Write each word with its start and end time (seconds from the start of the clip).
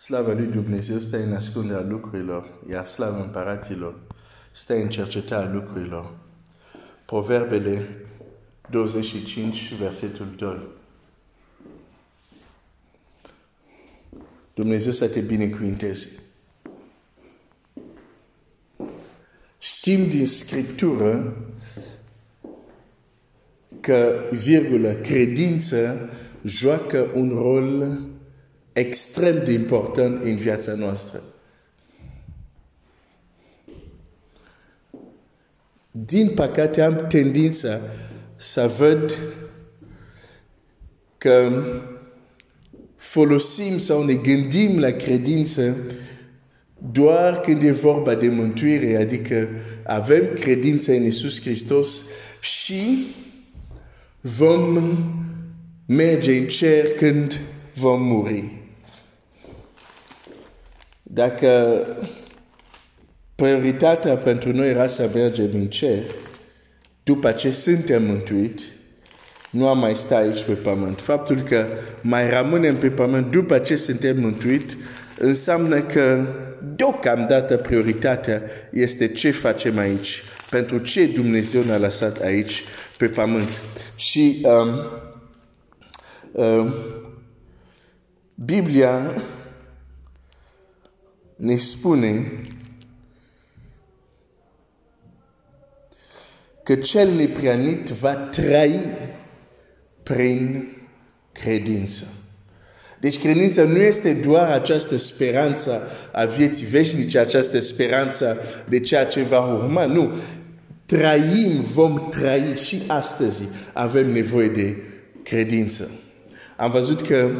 Slava 0.00 0.32
lui 0.32 0.46
Dumnezeu 0.46 0.98
stă 0.98 1.22
în 1.22 1.32
ascunderea 1.32 1.82
lucrurilor, 1.82 2.48
iar 2.70 2.84
slava 2.84 3.22
împăraților 3.22 3.94
stă 4.50 4.74
în 4.74 4.88
cercetarea 4.88 5.52
lucrurilor. 5.52 6.12
Proverbele 7.06 7.88
25, 8.70 9.74
versetul 9.74 10.26
2. 10.36 10.58
Dumnezeu 14.54 14.92
să 14.92 15.08
te 15.08 15.20
binecuvinteze. 15.20 16.08
Știm 19.58 20.08
din 20.08 20.26
Scriptură 20.26 21.36
că, 23.80 24.22
virgulă, 24.30 24.92
credință 24.92 26.10
joacă 26.44 27.10
un 27.14 27.28
rol 27.28 28.00
extrem 28.72 29.44
de 29.44 29.52
important 29.52 30.22
în 30.22 30.36
viața 30.36 30.74
noastră. 30.74 31.22
Din 35.90 36.28
păcate 36.34 36.80
am 36.80 37.06
tendința 37.08 37.80
să 38.36 38.74
văd 38.78 39.16
că 41.18 41.62
folosim 42.96 43.78
sau 43.78 44.04
ne 44.04 44.14
gândim 44.14 44.78
la 44.78 44.90
credință 44.90 45.76
doar 46.92 47.40
când 47.40 47.62
e 47.62 47.70
vorba 47.70 48.14
de 48.14 48.28
mântuire, 48.28 48.96
adică 48.96 49.48
avem 49.84 50.32
credință 50.34 50.92
în 50.92 51.04
Isus 51.04 51.40
Hristos 51.40 52.02
și 52.40 53.06
vom 54.20 54.78
merge 55.86 56.36
în 56.36 56.46
cer 56.46 56.94
când 56.94 57.40
vom 57.74 58.02
muri. 58.02 58.59
Dacă 61.12 61.80
prioritatea 63.34 64.16
pentru 64.16 64.52
noi 64.52 64.68
era 64.68 64.86
să 64.86 65.10
mergem 65.14 65.50
în 65.52 65.66
cer, 65.66 66.02
după 67.02 67.30
ce 67.30 67.50
suntem 67.50 68.02
mântuiți, 68.02 68.66
nu 69.50 69.68
am 69.68 69.78
mai 69.78 69.96
sta 69.96 70.16
aici 70.16 70.42
pe 70.42 70.52
pământ. 70.52 71.00
Faptul 71.00 71.36
că 71.36 71.66
mai 72.00 72.30
rămânem 72.30 72.76
pe 72.76 72.90
pământ 72.90 73.30
după 73.30 73.58
ce 73.58 73.76
suntem 73.76 74.20
mântuiți, 74.20 74.76
înseamnă 75.18 75.80
că 75.80 76.26
deocamdată 76.76 77.56
prioritatea 77.56 78.42
este 78.72 79.08
ce 79.08 79.30
facem 79.30 79.78
aici, 79.78 80.22
pentru 80.50 80.78
ce 80.78 81.06
Dumnezeu 81.06 81.62
ne-a 81.62 81.78
lăsat 81.78 82.20
aici 82.20 82.64
pe 82.98 83.08
pământ. 83.08 83.60
Și 83.94 84.46
um, 84.46 84.80
um, 86.32 86.74
Biblia 88.34 89.22
ne 91.40 91.56
spune 91.56 92.32
că 96.62 96.74
cel 96.74 97.10
neprianit 97.10 97.88
va 97.88 98.14
trăi 98.14 98.80
prin 100.02 100.72
credință. 101.32 102.04
Deci 103.00 103.18
credința 103.18 103.62
nu 103.62 103.76
este 103.76 104.12
doar 104.12 104.50
această 104.50 104.96
speranță 104.96 105.82
a 106.12 106.24
vieții 106.24 106.66
veșnice, 106.66 107.18
această 107.18 107.60
speranță 107.60 108.36
de 108.68 108.80
ceea 108.80 109.06
ce 109.06 109.22
va 109.22 109.54
urma, 109.54 109.86
nu. 109.86 110.14
Trăim, 110.86 111.60
vom 111.72 112.08
trăi 112.08 112.56
și 112.56 112.82
astăzi 112.86 113.48
avem 113.72 114.12
nevoie 114.12 114.48
de 114.48 114.76
credință. 115.22 115.90
Am 116.56 116.70
văzut 116.70 117.06
că 117.06 117.30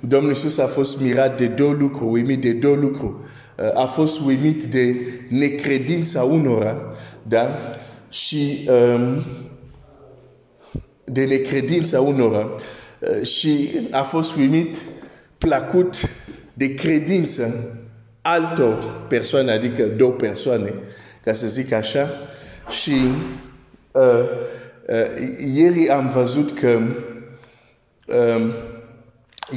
Domnul 0.00 0.30
Iisus 0.30 0.58
a 0.58 0.66
fost 0.66 1.00
mirat 1.00 1.36
de 1.36 1.46
două 1.46 1.72
lucruri, 1.72 2.10
uimit 2.10 2.40
de 2.40 2.52
două 2.52 2.76
lucruri. 2.76 3.14
A 3.74 3.84
fost 3.84 4.20
uimit 4.20 4.62
de 4.62 4.96
necredința 5.28 6.22
unora, 6.22 6.94
da? 7.22 7.58
Și 8.10 8.68
um, 8.70 9.24
de 11.04 11.24
necredința 11.24 12.00
unora. 12.00 12.54
Uh, 12.98 13.26
și 13.26 13.70
a 13.90 14.02
fost 14.02 14.36
uimit, 14.36 14.76
placut 15.38 15.94
de 16.54 16.74
credință 16.74 17.74
altor 18.22 19.06
persoane, 19.08 19.52
adică 19.52 19.84
două 19.84 20.12
persoane, 20.12 20.74
ca 21.24 21.32
să 21.32 21.46
zic 21.46 21.72
așa. 21.72 22.10
Și 22.82 22.94
uh, 23.92 24.02
uh, 24.88 25.04
ieri 25.54 25.88
am 25.88 26.08
văzut 26.08 26.58
că 26.58 26.78
um, 28.06 28.52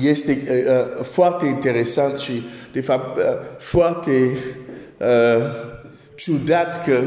este 0.01 0.41
uh, 0.49 0.99
uh, 0.99 1.05
foarte 1.05 1.45
interesant 1.45 2.17
și, 2.17 2.41
de 2.73 2.81
fapt, 2.81 3.17
uh, 3.17 3.23
foarte 3.57 4.37
uh, 4.97 5.43
ciudat 6.15 6.85
că 6.85 7.03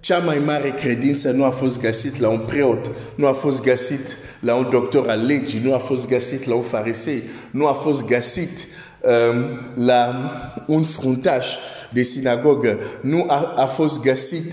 cea 0.00 0.18
mai 0.18 0.38
mare 0.38 0.74
credință 0.74 1.30
nu 1.30 1.44
a 1.44 1.50
fost 1.50 1.80
găsit 1.80 2.18
la 2.18 2.28
un 2.28 2.40
preot, 2.46 2.90
nu 3.14 3.26
a 3.26 3.32
fost 3.32 3.62
găsit 3.62 4.16
la 4.40 4.54
un 4.54 4.68
doctor 4.70 5.08
al 5.08 5.26
legii, 5.26 5.60
nu 5.64 5.74
a 5.74 5.78
fost 5.78 6.08
găsit 6.08 6.44
la 6.44 6.54
un 6.54 6.62
farisei, 6.62 7.22
nu 7.50 7.66
a 7.66 7.72
fost 7.72 8.06
găsit 8.06 8.66
um, 9.00 9.60
la 9.84 10.30
un 10.66 10.82
fruntaș 10.82 11.46
de 11.92 12.02
sinagogă, 12.02 12.78
nu 13.00 13.24
a, 13.28 13.52
a 13.56 13.66
fost 13.66 14.00
găsit 14.00 14.52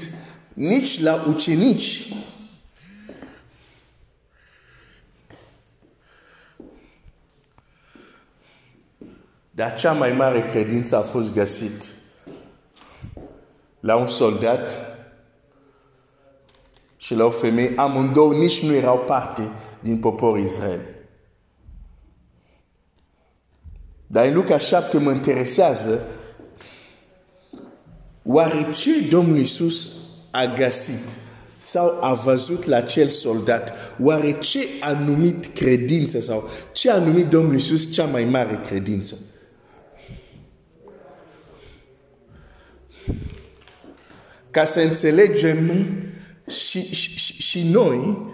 nici 0.54 1.02
la 1.02 1.26
ucenici. 1.30 2.14
Dar 9.60 9.76
cea 9.76 9.92
mai 9.92 10.12
mare 10.12 10.50
credință 10.50 10.96
a 10.96 11.02
fost 11.02 11.34
găsit 11.34 11.86
la 13.80 13.96
un 13.96 14.08
soldat 14.08 14.70
și 16.98 17.16
la 17.16 17.26
o 17.26 17.30
femeie, 17.30 17.74
amândouă 17.76 18.34
nici 18.34 18.64
nu 18.64 18.74
erau 18.74 18.98
parte 18.98 19.52
din 19.80 19.98
poporul 19.98 20.44
Israel. 20.44 20.80
Dar 24.08 24.26
în 24.26 24.34
Luca 24.34 24.58
7 24.58 24.98
mă 24.98 25.12
interesează 25.12 26.00
oare 28.24 28.72
ce 28.72 29.08
Domnul 29.10 29.38
Iisus 29.38 29.92
a 30.32 30.46
găsit 30.46 31.06
sau 31.58 32.04
a 32.04 32.14
văzut 32.14 32.64
la 32.64 32.76
acel 32.76 33.08
soldat, 33.08 33.74
oare 34.02 34.40
ce 34.40 34.60
a 34.82 34.92
numit 34.92 35.46
credință 35.46 36.20
sau 36.20 36.50
ce 36.72 36.92
a 36.92 36.98
numit 36.98 37.26
Domnul 37.26 37.54
Iisus 37.54 37.92
cea 37.92 38.06
mai 38.06 38.24
mare 38.24 38.62
credință? 38.68 39.16
Ca 44.52 44.66
să 44.66 44.80
înțelegem 44.80 45.88
și, 46.48 46.96
și, 46.96 47.42
și 47.42 47.70
noi 47.72 48.28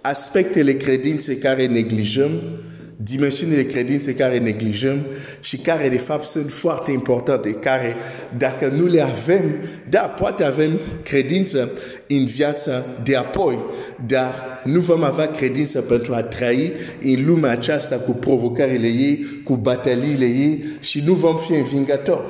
aspectele 0.00 0.72
credinței 0.72 1.36
care 1.36 1.66
neglijăm, 1.66 2.30
dimensiunile 2.96 3.64
credinței 3.64 4.14
care 4.14 4.38
neglijăm 4.38 5.06
și 5.40 5.56
care 5.56 5.88
de 5.88 5.98
fapt 5.98 6.24
sunt 6.24 6.50
foarte 6.50 6.90
importante, 6.90 7.52
care 7.52 7.96
dacă 8.36 8.66
nu 8.66 8.86
le 8.86 9.00
avem, 9.00 9.54
da, 9.88 10.00
poate 10.00 10.44
avem 10.44 10.80
credință 11.02 11.70
în 12.08 12.24
viața 12.24 12.84
de 13.04 13.16
apoi, 13.16 13.58
dar 14.06 14.60
nu 14.64 14.80
vom 14.80 15.02
avea 15.02 15.26
credință 15.26 15.80
pentru 15.80 16.14
a 16.14 16.22
trăi 16.22 16.72
în 17.02 17.26
lumea 17.26 17.50
aceasta 17.50 17.96
cu 17.96 18.10
provocările 18.10 18.86
ei, 18.86 19.42
cu 19.44 19.56
bataliile 19.56 20.26
ei 20.26 20.64
și 20.80 21.02
nu 21.06 21.14
vom 21.14 21.38
fi 21.38 21.52
învingători. 21.52 22.24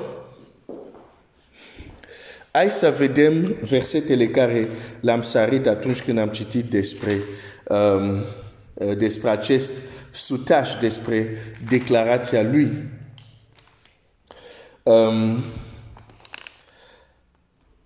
Hai 2.52 2.70
să 2.70 2.94
vedem 2.98 3.56
versetele 3.60 4.28
care 4.28 4.68
l-am 5.00 5.22
sărit 5.22 5.66
atunci 5.66 6.02
când 6.02 6.18
am 6.18 6.28
citit 6.28 6.64
despre, 6.64 7.16
um, 7.68 8.24
despre 8.96 9.30
acest 9.30 9.70
sutaș, 10.10 10.74
despre 10.80 11.28
declarația 11.68 12.42
lui. 12.42 12.88
Um, 14.82 15.44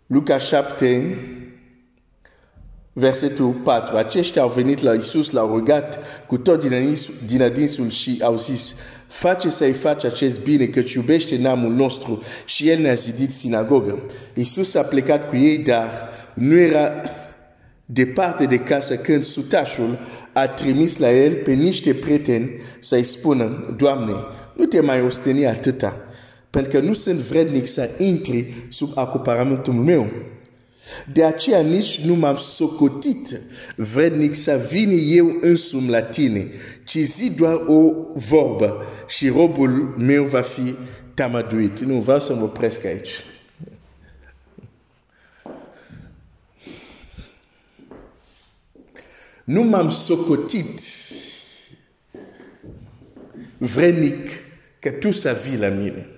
Luca 0.07 0.39
7, 0.39 1.19
versetul 2.93 3.53
4. 3.53 3.97
Aceștia 3.97 4.43
au 4.43 4.49
venit 4.49 4.81
la 4.81 4.93
Isus, 4.93 5.31
l-au 5.31 5.49
rugat 5.57 5.99
cu 6.27 6.39
tot 6.39 6.65
din 7.27 7.43
adinsul 7.43 7.89
și 7.89 8.19
au 8.23 8.37
zis, 8.37 8.75
face 9.15 9.49
să-i 9.49 9.73
faci 9.73 10.05
acest 10.05 10.43
bine, 10.43 10.67
căci 10.67 10.93
iubește 10.93 11.37
neamul 11.37 11.73
nostru 11.73 12.23
și 12.45 12.71
el 12.71 12.81
ne-a 12.81 12.95
zidit 12.95 13.33
sinagogă. 13.33 14.03
Iisus 14.35 14.75
a 14.75 14.83
plecat 14.83 15.29
cu 15.29 15.37
ei, 15.37 15.59
dar 15.59 16.09
nu 16.35 16.59
era 16.59 16.93
departe 17.85 18.45
de 18.45 18.59
casă 18.59 18.97
când 18.97 19.25
sutașul 19.25 19.99
a 20.33 20.47
trimis 20.47 20.97
la 20.97 21.13
el 21.13 21.35
pe 21.35 21.53
niște 21.53 21.95
prieteni 21.95 22.51
să-i 22.81 23.05
spună, 23.05 23.75
Doamne, 23.77 24.13
nu 24.55 24.65
te 24.65 24.81
mai 24.81 25.03
osteni 25.03 25.47
atâta, 25.47 25.97
pentru 26.51 26.71
că 26.71 26.81
nu 26.81 26.93
sunt 26.93 27.19
vrednic 27.19 27.67
să 27.67 27.91
intri 27.99 28.67
sub 28.69 28.91
acoparamentul 28.95 29.73
meu. 29.73 30.11
De 31.13 31.25
aceea 31.25 31.61
nici 31.61 32.01
nu 32.01 32.15
m-am 32.15 32.37
socotit 32.37 33.41
vrednic 33.77 34.35
să 34.35 34.67
vin 34.71 34.99
eu 35.19 35.39
însumi 35.41 35.89
la 35.89 36.03
tine, 36.03 36.51
ci 36.85 36.99
zi 36.99 37.31
doar 37.37 37.55
o 37.55 37.93
vorbă 38.15 38.87
și 39.07 39.29
robul 39.29 39.95
meu 39.99 40.25
va 40.25 40.41
fi 40.41 40.75
tamaduit. 41.15 41.79
Nu, 41.79 42.01
vreau 42.01 42.21
să 42.21 42.35
mă 42.35 42.43
opresc 42.43 42.85
aici. 42.85 43.11
Nu 49.45 49.63
m-am 49.63 49.91
socotit 49.91 50.81
vrednic 53.59 54.29
că 54.79 54.91
tu 54.91 55.11
să 55.11 55.43
vii 55.49 55.59
la 55.59 55.69
mine. 55.69 56.14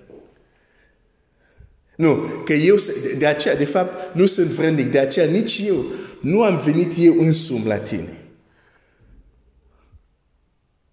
Nu, 1.97 2.15
că 2.45 2.53
eu, 2.53 2.75
de 3.17 3.25
aceea, 3.25 3.55
de 3.55 3.65
fapt, 3.65 4.15
nu 4.15 4.25
sunt 4.25 4.47
vrednic, 4.47 4.91
de 4.91 4.99
aceea 4.99 5.25
nici 5.25 5.63
eu 5.67 5.85
nu 6.21 6.43
am 6.43 6.57
venit 6.57 6.93
eu 6.97 7.19
însumi 7.19 7.65
la 7.65 7.77
tine. 7.77 8.21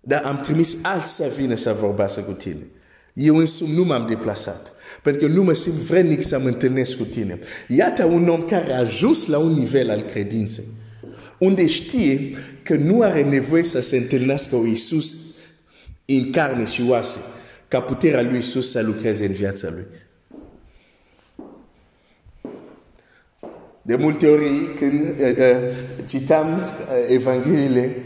Dar 0.01 0.23
am 0.25 0.41
trimis 0.41 0.77
alți 0.83 1.15
să 1.15 1.33
vină 1.37 1.55
să 1.55 1.77
vorbească 1.81 2.21
cu 2.21 2.33
tine. 2.33 2.67
Eu 3.12 3.37
însumi 3.37 3.75
nu 3.75 3.85
m-am 3.85 4.06
deplasat. 4.09 4.73
Pentru 5.03 5.27
că 5.27 5.33
nu 5.33 5.43
mă 5.43 5.53
simt 5.53 5.75
vrednic 5.75 6.23
să 6.23 6.39
mă 6.39 6.49
întâlnesc 6.49 6.97
cu 6.97 7.05
tine. 7.05 7.39
Iată 7.69 8.05
un 8.05 8.29
om 8.29 8.47
care 8.47 8.73
a 8.73 8.79
ajuns 8.79 9.27
la 9.27 9.39
un 9.39 9.53
nivel 9.53 9.91
al 9.91 10.03
credinței. 10.03 10.65
Unde 11.39 11.67
știe 11.67 12.37
că 12.62 12.75
nu 12.75 13.01
are 13.01 13.23
nevoie 13.23 13.62
să 13.62 13.81
se 13.81 13.97
întâlnească 13.97 14.56
cu 14.56 14.67
Iisus 14.67 15.17
în 16.05 16.31
carne 16.31 16.65
și 16.65 16.85
oase. 16.89 17.19
Ca 17.69 17.81
puterea 17.81 18.23
lui 18.23 18.35
Iisus 18.35 18.71
să 18.71 18.83
lucreze 18.83 19.27
în 19.27 19.33
viața 19.33 19.69
lui. 19.71 19.85
De 23.86 23.96
multe 23.96 24.26
ori 24.26 24.75
când 24.76 25.00
uh, 25.00 25.36
uh, 25.36 26.06
citam 26.06 26.46
uh, 26.48 27.14
Evangheliile, 27.14 27.96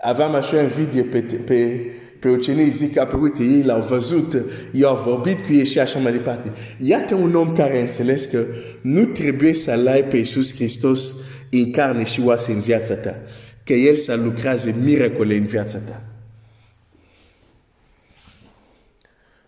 aveam 0.00 0.34
așa 0.34 0.62
invidie 0.62 1.02
pe, 1.02 1.20
pe, 1.20 1.80
pe 2.18 2.28
ucenii, 2.28 2.70
zic 2.70 2.94
că 2.94 3.18
uite, 3.20 3.42
ei 3.42 3.62
l-au 3.62 3.80
văzut, 3.80 4.44
ei 4.72 4.84
au 4.84 4.96
vorbit 4.96 5.40
cu 5.40 5.52
ei 5.52 5.66
și 5.66 5.78
așa 5.78 5.98
mai 5.98 6.12
departe. 6.12 6.52
Iată 6.78 7.14
un 7.14 7.34
om 7.34 7.52
care 7.52 7.78
a 7.78 7.80
înțeles 7.80 8.24
că 8.24 8.44
nu 8.80 9.04
trebuie 9.04 9.54
să-L 9.54 9.86
ai 9.86 10.04
pe 10.04 10.16
Iisus 10.16 10.54
Hristos 10.54 11.14
în 11.50 11.70
carne 11.70 12.04
și 12.04 12.20
oase 12.24 12.52
în 12.52 12.60
viața 12.60 12.94
ta, 12.94 13.16
că 13.64 13.72
El 13.72 13.96
să 13.96 14.14
lucreze 14.14 14.74
miracole 14.84 15.34
în 15.34 15.46
viața 15.46 15.78
ta. 15.78 16.02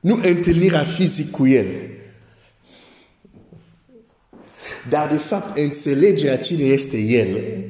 Nu 0.00 0.20
întâlnirea 0.22 0.84
fizic 0.84 1.30
cu 1.30 1.46
El, 1.46 1.66
dar 4.90 5.08
de 5.08 5.16
fapt 5.16 5.56
înțelegerea 5.56 6.38
cine 6.38 6.64
este 6.64 6.96
El. 6.96 7.64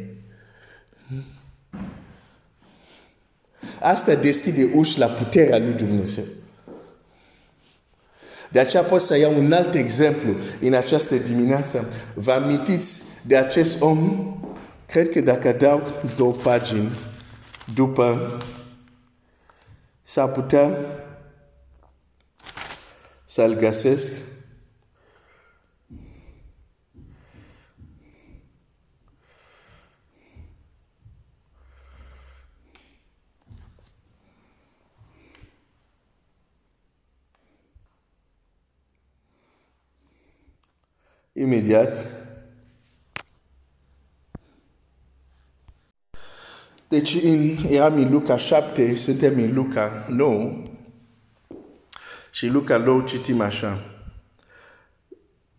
Asta 3.80 4.14
deschide 4.14 4.70
uși 4.74 4.98
la 4.98 5.06
puterea 5.06 5.58
lui 5.58 5.72
Dumnezeu. 5.72 6.24
De 8.50 8.60
aceea 8.60 8.82
pot 8.82 9.02
să 9.02 9.16
iau 9.16 9.38
un 9.38 9.52
alt 9.52 9.74
exemplu 9.74 10.34
în 10.60 10.74
această 10.74 11.16
dimineață. 11.16 11.92
Vă 12.14 12.32
amintiți 12.32 13.00
de 13.26 13.36
acest 13.36 13.80
om? 13.80 14.34
Cred 14.86 15.10
că 15.10 15.20
dacă 15.20 15.52
dau 15.52 15.82
două 16.16 16.32
pagini 16.32 16.90
după, 17.74 18.38
s-ar 20.02 20.32
putea 20.32 20.70
să-l 23.24 23.54
găsesc. 23.54 24.12
Imediat. 41.40 42.06
Deci 46.88 47.16
în, 47.22 47.56
eram 47.68 47.94
în 47.94 48.10
Luca 48.10 48.36
7, 48.36 48.96
suntem 48.96 49.32
în 49.36 49.54
Luca 49.54 50.06
9 50.08 50.62
și 52.30 52.46
Luca 52.46 52.76
9 52.76 53.02
citim 53.02 53.40
așa. 53.40 53.84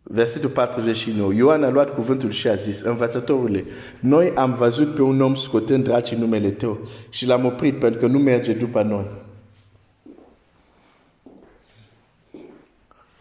Versetul 0.04 0.50
49. 0.50 1.34
Ioan 1.34 1.64
a 1.64 1.70
luat 1.70 1.94
cuvântul 1.94 2.30
și 2.30 2.48
a 2.48 2.56
zis, 2.56 2.82
învățătorule, 2.82 3.66
noi 4.00 4.32
am 4.36 4.54
văzut 4.54 4.96
pe 4.96 5.02
un 5.02 5.22
om 5.22 5.36
scotând 5.36 5.84
draci 5.84 6.12
în 6.12 6.20
numele 6.20 6.50
tău 6.50 6.90
și 7.10 7.26
l-am 7.26 7.46
oprit 7.46 7.80
pentru 7.80 8.00
că 8.00 8.08
nu 8.08 8.20
merge 8.20 8.54
după 8.54 8.82
noi. 8.82 9.21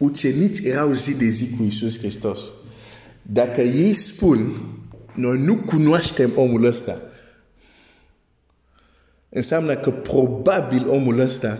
Ucenici 0.00 0.58
erau 0.58 0.92
zi 0.92 1.16
de 1.16 1.28
zi 1.28 1.50
cu 1.56 1.62
Iisus 1.62 1.98
Hristos. 1.98 2.50
Dacă 3.22 3.60
ei 3.60 3.92
spun, 3.92 4.52
noi 5.14 5.38
nu 5.38 5.56
cunoaștem 5.56 6.30
omul 6.34 6.64
ăsta, 6.64 7.00
înseamnă 9.28 9.76
că 9.76 9.90
probabil 9.90 10.88
omul 10.88 11.18
ăsta 11.18 11.58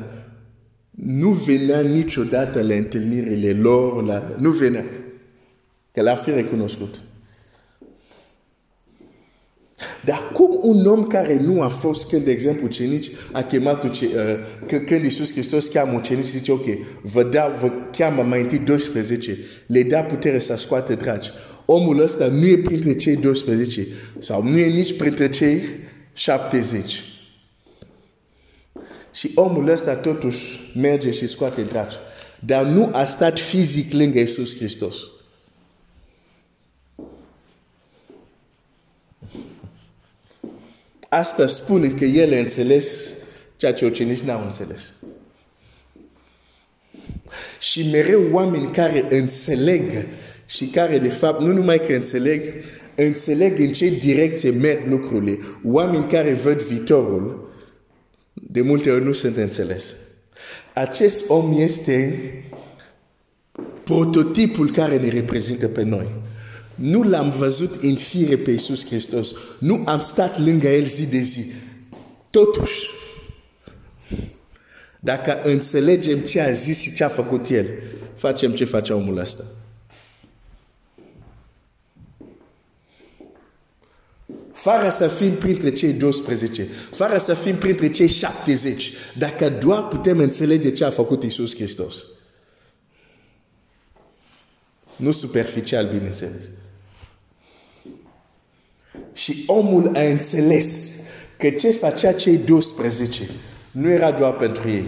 nu 0.91 1.31
venea 1.31 1.81
niciodată 1.81 2.63
la 2.63 2.75
întâlnirile 2.75 3.53
lor, 3.53 4.05
la, 4.05 4.35
nu 4.39 4.51
venea, 4.51 4.85
că 5.93 6.03
l-ar 6.03 6.17
fi 6.17 6.31
recunoscut. 6.31 7.01
Dar 10.05 10.31
cum 10.32 10.59
un 10.62 10.87
om 10.87 11.06
care 11.06 11.37
nu 11.37 11.62
a 11.62 11.69
fost, 11.69 12.09
când, 12.09 12.25
de 12.25 12.31
exemplu, 12.31 12.67
ucenici, 12.67 13.11
a 13.32 13.43
chemat, 13.43 13.85
uh, 13.85 14.00
când 14.87 15.05
Iisus 15.05 15.32
Hristos 15.32 15.67
cheamă 15.67 15.99
ucenici, 15.99 16.25
zice, 16.25 16.53
ok, 16.53 16.67
vă, 17.03 17.23
da, 17.23 17.56
vă 17.61 17.71
cheamă 17.97 18.23
mai 18.23 18.41
întâi 18.41 18.59
12, 18.59 19.38
le 19.67 19.82
da 19.82 20.03
putere 20.03 20.38
să 20.38 20.56
scoate 20.56 20.94
dragi. 20.94 21.31
Omul 21.65 22.00
ăsta 22.00 22.27
nu 22.27 22.47
e 22.47 22.59
printre 22.59 22.97
cei 22.97 23.17
12 23.17 23.87
sau 24.19 24.43
nu 24.43 24.59
e 24.59 24.67
nici 24.67 24.97
printre 24.97 25.31
cei 25.31 25.62
70. 26.12 27.05
Și 29.15 29.31
omul 29.35 29.69
ăsta 29.69 29.94
totuși 29.94 30.73
merge 30.77 31.11
și 31.11 31.27
scoate 31.27 31.62
dragi. 31.62 31.97
Dar 32.44 32.65
nu 32.65 32.91
a 32.93 33.05
stat 33.05 33.38
fizic 33.38 33.93
lângă 33.93 34.19
Iisus 34.19 34.56
Hristos. 34.56 34.97
Asta 41.12 41.47
spune 41.47 41.89
că 41.89 42.05
el 42.05 42.33
a 42.33 42.39
înțeles 42.39 43.12
ceea 43.57 43.73
ce 43.73 43.87
ucenici 43.87 44.21
n-au 44.21 44.45
înțeles. 44.45 44.93
Și 47.61 47.91
mereu 47.91 48.29
oameni 48.32 48.70
care 48.73 49.06
înțeleg 49.11 50.06
și 50.46 50.67
care 50.67 50.99
de 50.99 51.08
fapt 51.08 51.41
nu 51.41 51.53
numai 51.53 51.87
că 51.87 51.93
înțeleg, 51.93 52.43
înțeleg 52.94 53.58
în 53.58 53.73
ce 53.73 53.89
direcție 53.89 54.51
merg 54.51 54.87
lucrurile. 54.87 55.39
Oameni 55.65 56.06
care 56.06 56.32
văd 56.32 56.61
viitorul, 56.61 57.51
de 58.32 58.61
multe 58.61 58.91
ori 58.91 59.05
nu 59.05 59.13
sunt 59.13 59.37
înțeles. 59.37 59.94
Acest 60.75 61.25
om 61.29 61.55
este 61.58 62.19
prototipul 63.84 64.70
care 64.70 64.99
ne 64.99 65.08
reprezintă 65.08 65.69
pe 65.69 65.82
noi. 65.82 66.08
Nu 66.81 67.03
l-am 67.03 67.31
văzut 67.31 67.82
în 67.82 67.96
fire 67.96 68.37
pe 68.37 68.51
Iisus 68.51 68.87
Hristos. 68.87 69.34
Nu 69.58 69.82
am 69.87 70.01
stat 70.01 70.39
lângă 70.39 70.69
El 70.69 70.87
zi 70.87 71.06
de 71.06 71.19
zi. 71.19 71.44
Totuși, 72.31 72.91
dacă 75.01 75.41
înțelegem 75.43 76.19
ce 76.19 76.41
a 76.41 76.51
zis 76.53 76.81
și 76.81 76.94
ce 76.94 77.05
a 77.05 77.08
făcut 77.08 77.49
El, 77.49 77.67
facem 78.15 78.53
ce 78.53 78.65
face 78.65 78.93
omul 78.93 79.19
ăsta. 79.19 79.44
Fără 84.53 84.89
să 84.91 85.08
fim 85.08 85.34
printre 85.34 85.72
cei 85.72 85.93
12, 85.93 86.69
fără 86.91 87.19
să 87.19 87.34
fim 87.34 87.56
printre 87.56 87.91
cei 87.91 88.08
70, 88.08 88.93
dacă 89.19 89.49
doar 89.49 89.89
putem 89.89 90.19
înțelege 90.19 90.72
ce 90.72 90.84
a 90.84 90.91
făcut 90.91 91.22
Iisus 91.22 91.55
Hristos. 91.55 91.96
Nu 94.96 95.13
superficial, 95.13 95.89
bineînțeles. 95.89 96.51
Și 99.20 99.44
omul 99.46 99.91
a 99.94 100.00
înțeles 100.00 100.91
că 101.36 101.50
ce 101.50 101.70
facea 101.70 102.12
cei 102.12 102.36
12 102.36 103.31
nu 103.70 103.91
era 103.91 104.10
doar 104.10 104.32
pentru 104.32 104.69
ei. 104.69 104.84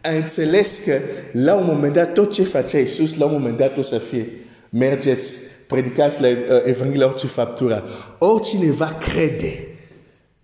A 0.00 0.10
înțeles 0.10 0.78
că 0.84 0.98
la 1.32 1.54
un 1.54 1.66
moment 1.66 1.92
dat 1.92 2.12
tot 2.12 2.32
ce 2.32 2.42
facea 2.42 2.78
Iisus, 2.78 3.16
la 3.16 3.24
un 3.24 3.32
moment 3.32 3.56
dat 3.56 3.76
o 3.76 3.82
să 3.82 3.98
fie 3.98 4.26
mergeți, 4.68 5.38
predicați 5.66 6.20
la 6.20 6.28
uh, 6.28 6.34
Evanghelia 6.64 7.06
orice 7.06 7.26
faptura. 7.26 7.84
Oricine 8.18 8.70
va 8.70 8.98
crede 9.00 9.68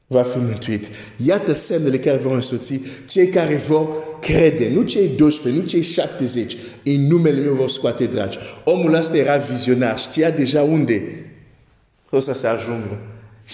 va 0.06 0.22
fi 0.22 0.38
mântuit. 0.38 0.86
Iată 1.24 1.52
semnele 1.52 1.98
care 1.98 2.16
vor 2.16 2.34
însoți 2.34 2.80
cei 3.08 3.26
care 3.26 3.56
vor 3.56 3.88
crede, 4.20 4.70
nu 4.74 4.82
cei 4.82 5.08
12, 5.16 5.62
nu 5.62 5.68
cei 5.68 5.82
70, 5.82 6.56
în 6.84 7.06
numele 7.06 7.40
meu 7.40 7.52
vor 7.52 7.68
scoate 7.68 8.04
dragi. 8.04 8.38
Omul 8.64 8.94
ăsta 8.94 9.16
era 9.16 9.36
vizionar, 9.36 9.98
știa 9.98 10.30
deja 10.30 10.62
unde 10.62 11.02
o 12.10 12.20
să 12.20 12.32
se 12.32 12.46
ajungă. 12.46 12.98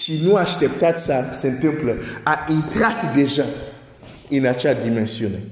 Și 0.03 0.21
nu 0.25 0.35
așteptați 0.35 1.05
să 1.05 1.25
se 1.33 1.49
întâmplă. 1.49 1.97
A 2.23 2.45
intrat 2.49 3.15
deja 3.15 3.45
în 4.31 4.45
acea 4.45 4.73
dimensiune. 4.73 5.43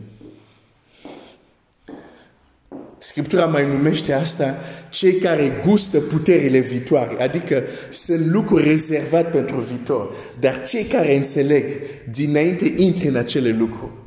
Scriptura 2.98 3.46
mai 3.46 3.66
numește 3.66 4.12
asta 4.12 4.58
cei 4.90 5.12
care 5.14 5.62
gustă 5.66 6.00
puterile 6.00 6.58
viitoare, 6.58 7.22
adică 7.22 7.64
sunt 7.90 8.26
lucruri 8.26 8.68
rezervate 8.68 9.28
pentru 9.30 9.60
viitor, 9.60 10.14
dar 10.40 10.62
cei 10.66 10.84
care 10.84 11.16
înțeleg 11.16 11.64
dinainte 12.10 12.72
intră 12.76 13.08
în 13.08 13.16
acele 13.16 13.50
lucruri. 13.50 14.03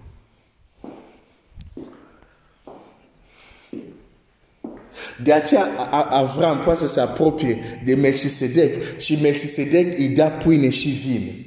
De 5.24 5.34
aceea 5.34 5.66
Avram 6.10 6.60
poate 6.60 6.80
să 6.80 6.88
se 6.88 7.00
apropie 7.00 7.82
de 7.86 7.96
Melchisedec 7.96 9.00
și 9.00 9.20
Melchisedec 9.22 9.98
îi 9.98 10.08
dă 10.08 10.32
pâine 10.44 10.70
și 10.70 10.90
vin. 10.90 11.46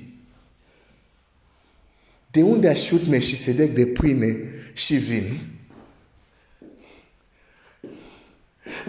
De 2.30 2.42
unde 2.42 2.68
a 2.68 2.74
știut 2.74 3.06
Melchisedec 3.06 3.74
de 3.74 3.86
pâine 3.86 4.36
și 4.72 4.94
vin? 4.94 5.38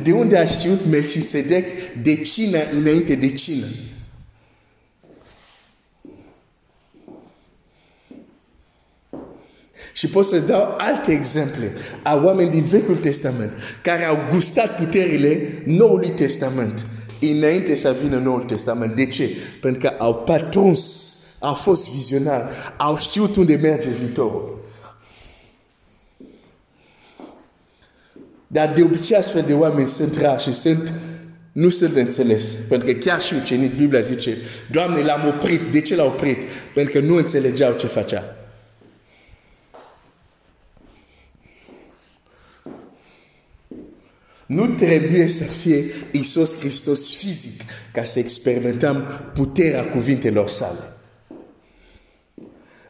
De 0.03 0.11
unde 0.11 0.37
a 0.37 0.45
știut 0.45 0.85
Melchisedec 0.85 1.67
de 2.01 2.15
cină 2.15 2.69
înainte 2.71 3.15
de 3.15 3.31
cină? 3.31 3.67
Și 9.93 10.07
pot 10.07 10.25
să 10.25 10.39
dau 10.39 10.75
alte 10.77 11.11
exemple 11.11 11.71
a 12.03 12.21
oameni 12.23 12.49
din 12.49 12.63
Vechiul 12.63 12.97
Testament 12.97 13.51
care 13.83 14.03
au 14.03 14.17
gustat 14.31 14.75
puterile 14.75 15.63
Noului 15.65 16.09
Testament 16.09 16.85
înainte 17.29 17.75
să 17.75 17.95
vină 18.01 18.17
Noul 18.17 18.41
Testament. 18.41 18.95
De 18.95 19.05
ce? 19.05 19.29
Pentru 19.61 19.79
că 19.79 19.95
au 19.97 20.15
patruns, 20.15 21.15
au 21.39 21.53
fost 21.53 21.89
vizionari, 21.89 22.53
au 22.77 22.97
știut 22.97 23.35
unde 23.35 23.55
merge 23.55 23.89
viitorul. 23.89 24.59
Dar 28.47 28.73
de 28.73 28.83
obicei 28.83 29.17
astfel 29.17 29.43
de 29.47 29.53
oameni 29.53 29.87
sunt 29.87 30.17
rari 30.17 30.41
și 30.41 30.53
sunt, 30.53 30.93
nu 31.51 31.69
sunt 31.69 31.95
înțeles. 31.95 32.53
Pentru 32.69 32.87
că 32.87 32.93
chiar 32.93 33.21
și 33.21 33.33
ucenic, 33.33 33.75
Biblia 33.75 33.99
zice, 33.99 34.37
Doamne, 34.71 35.01
l-am 35.01 35.27
oprit. 35.27 35.71
De 35.71 35.81
ce 35.81 35.95
l-a 35.95 36.03
oprit? 36.03 36.41
Pentru 36.73 36.93
că 36.93 36.99
nu 37.05 37.15
înțelegeau 37.15 37.73
ce 37.73 37.87
facea. 37.87 38.35
Nu 44.51 44.67
trebuie 44.67 45.27
să 45.27 45.43
fie 45.43 45.85
Iisus 46.11 46.59
Hristos 46.59 47.15
fizic 47.15 47.61
ca 47.93 48.03
să 48.03 48.19
experimentăm 48.19 49.07
puterea 49.33 49.89
cuvintelor 49.89 50.49
sale. 50.49 50.79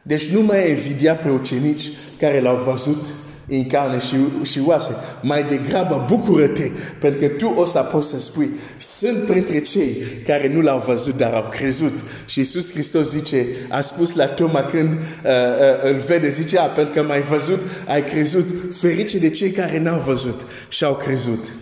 Deci 0.02 0.26
nu 0.26 0.40
mai 0.40 0.70
invidia 0.70 1.14
pe 1.14 1.30
ucenici 1.30 1.88
care 2.18 2.40
l-au 2.40 2.56
văzut 2.56 3.06
în 3.48 3.66
carne 3.66 3.98
și, 3.98 4.16
și 4.42 4.60
oase. 4.66 4.94
Mai 5.20 5.44
degrabă 5.44 6.04
bucură-te, 6.08 6.70
pentru 6.98 7.20
că 7.20 7.26
tu 7.26 7.54
o 7.56 7.64
să 7.64 7.78
poți 7.78 8.08
să 8.08 8.20
spui, 8.20 8.48
sunt 8.78 9.22
printre 9.22 9.60
cei 9.60 9.96
care 10.26 10.48
nu 10.48 10.60
l-au 10.60 10.78
văzut, 10.78 11.16
dar 11.16 11.32
au 11.32 11.48
crezut. 11.50 11.98
Și 12.26 12.38
Iisus 12.38 12.72
Hristos 12.72 13.10
zice, 13.10 13.46
a 13.68 13.80
spus 13.80 14.14
la 14.14 14.26
Toma 14.26 14.60
când 14.60 14.92
uh, 14.92 14.98
uh, 15.30 15.90
îl 15.90 15.98
vede, 15.98 16.30
zice, 16.30 16.58
a, 16.58 16.64
pentru 16.64 16.94
că 16.94 17.02
m-ai 17.02 17.22
văzut, 17.22 17.60
ai 17.86 18.04
crezut. 18.04 18.46
Ferice 18.80 19.18
de 19.18 19.30
cei 19.30 19.50
care 19.50 19.78
n-au 19.78 19.98
văzut 19.98 20.46
și 20.68 20.84
au 20.84 20.96
crezut. 20.96 21.52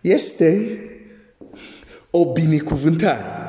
Este 0.00 0.78
o 2.10 2.32
binecuvântare 2.32 3.39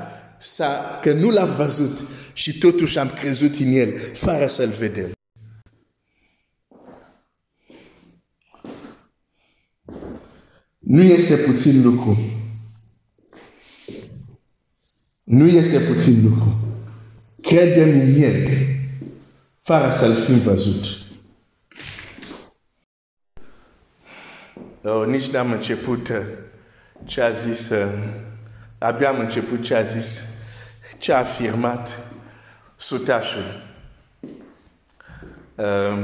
să, 0.42 0.66
că 1.02 1.14
nu 1.14 1.30
l-am 1.30 1.52
văzut, 1.56 2.00
și 2.34 2.58
totuși 2.58 2.98
am 2.98 3.10
crezut 3.10 3.56
în 3.56 3.74
el, 3.74 4.00
fără 4.14 4.48
să-l 4.48 4.70
vedem. 4.70 5.12
Nu 10.80 11.04
este 11.04 11.36
puțin 11.36 11.84
lucru. 11.84 12.18
Nu 15.24 15.48
este 15.48 15.80
puțin 15.80 16.24
lucru. 16.24 16.60
Credem 17.42 17.90
în 18.00 18.22
el, 18.22 18.68
fără 19.62 19.92
să-l 19.92 20.24
fi 20.24 20.34
văzut. 20.34 20.84
Oh, 24.84 25.08
nici 25.08 25.30
n-am 25.30 25.52
început 25.52 26.10
uh, 26.10 26.18
ce 27.06 27.22
a 27.22 27.32
zis, 27.32 27.70
uh, 27.70 27.88
abia 28.78 29.10
am 29.10 29.20
început 29.20 29.64
ce 29.64 29.76
a 29.76 29.82
zis, 29.82 30.31
ce 31.02 31.14
a 31.14 31.18
afirmat 31.18 32.00
sutașul. 32.76 33.64
Um, 35.56 35.98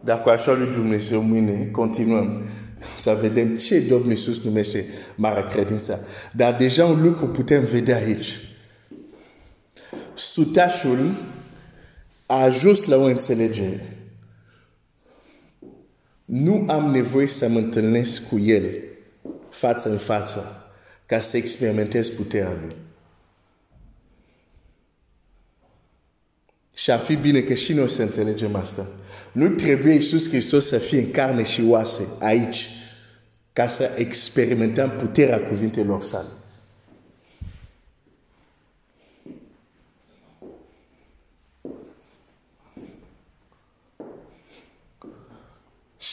Dacă 0.00 0.30
așa 0.30 0.52
lui 0.52 0.72
Dumnezeu 0.72 1.20
mâine 1.20 1.68
continuăm 1.72 2.42
să 2.98 3.18
vedem 3.20 3.56
ce 3.56 3.80
Domnul 3.80 4.10
Iisus 4.10 4.42
numește 4.42 4.86
mare 5.14 5.44
credință. 5.50 6.06
Dar 6.32 6.56
deja 6.56 6.86
un 6.86 7.02
lucru 7.02 7.28
putem 7.28 7.64
vedea 7.64 7.96
aici. 7.96 8.38
Sutașul 10.14 11.16
a 12.26 12.42
ajuns 12.42 12.84
la 12.84 12.96
o 12.96 13.02
înțelegere. 13.02 14.03
Nu 16.24 16.64
am 16.68 16.90
nevoie 16.90 17.26
să 17.26 17.48
mă 17.48 17.58
întâlnesc 17.58 18.28
cu 18.28 18.38
el 18.38 18.70
față 19.48 19.90
în 19.90 19.98
față 19.98 20.66
ca 21.06 21.20
să 21.20 21.36
experimentez 21.36 22.08
puterea 22.08 22.58
Lui. 22.60 22.76
Și 26.74 26.90
ar 26.90 26.98
fi 26.98 27.14
bine 27.14 27.40
că 27.40 27.54
și 27.54 27.72
noi 27.72 27.88
să 27.88 28.02
înțelegem 28.02 28.54
asta. 28.54 28.86
Nu 29.32 29.48
trebuie 29.48 29.92
Iisus 29.92 30.28
Hristos 30.28 30.66
să 30.66 30.78
fie 30.78 30.98
în 30.98 31.10
carne 31.10 31.42
și 31.42 31.64
oase 31.68 32.06
aici 32.18 32.68
ca 33.52 33.66
să 33.66 33.90
experimentăm 33.96 34.90
puterea 34.90 35.40
cuvintelor 35.40 36.02
sale. 36.02 36.28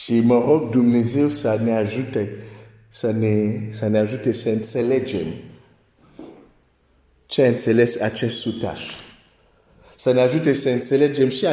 Și 0.02 0.20
mă 0.20 0.44
rog 0.46 0.70
Dumnezeu 0.70 1.28
să 1.28 1.60
ne 1.64 1.72
ajute 1.72 2.30
să 2.88 3.10
ne, 3.10 3.60
să 3.70 3.88
ne 3.88 3.98
ajute 3.98 4.32
să 4.32 4.48
înțelegem 4.48 5.26
ce 7.26 7.42
a 7.42 7.48
înțeles 7.48 8.00
acest 8.00 8.38
sutaș. 8.38 8.80
Să 9.96 10.12
ne 10.12 10.20
ajute 10.20 10.52
să 10.52 10.68
înțelegem 10.68 11.28
și 11.28 11.46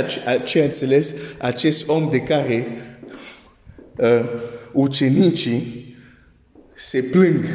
ce 0.43 0.61
a 0.61 0.63
înțeles 0.63 1.13
acest 1.37 1.87
om 1.87 2.09
de 2.09 2.19
care 2.19 2.67
uh, 3.97 4.23
ucenicii 4.71 5.95
se 6.73 7.01
plâng 7.01 7.45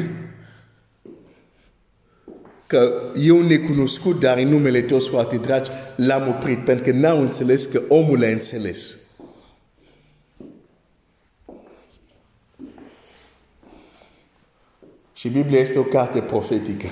că 2.67 3.11
eu 3.21 3.41
necunoscut, 3.41 4.19
dar 4.19 4.37
în 4.37 4.47
numele 4.47 4.81
toți 4.81 5.09
foarte 5.09 5.37
dragi, 5.37 5.69
l-am 5.95 6.27
oprit, 6.27 6.65
pentru 6.65 6.83
că 6.83 6.91
n-au 6.91 7.21
înțeles 7.21 7.65
că 7.65 7.81
omul 7.87 8.23
a 8.23 8.27
înțeles. 8.27 8.95
Și 15.15 15.29
Biblia 15.29 15.59
este 15.59 15.79
o 15.79 15.83
carte 15.83 16.19
profetică. 16.19 16.87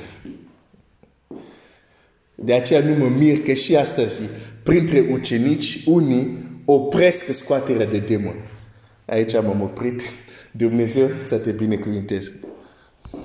De 2.35 2.53
aceea 2.53 2.83
nu 2.83 2.95
mă 2.95 3.07
mir 3.17 3.41
că 3.41 3.53
și 3.53 3.75
astăzi, 3.75 4.21
printre 4.63 5.07
ucenici, 5.11 5.83
unii 5.85 6.37
opresc 6.65 7.33
scoaterea 7.33 7.85
de 7.85 7.99
demoni. 7.99 8.41
Aici 9.05 9.33
am 9.33 9.61
oprit. 9.61 10.01
Dumnezeu 10.51 11.09
să 11.23 11.37
te 11.37 11.51
binecuvinteze. 11.51 12.39